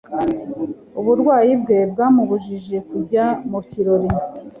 [0.99, 4.09] uburwayi bwe bwamubujije kujya mu kirori